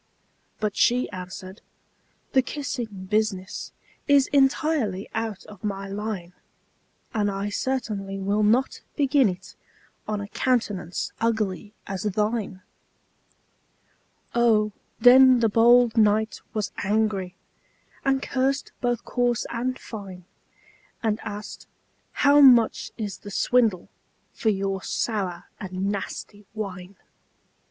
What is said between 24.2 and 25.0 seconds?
For your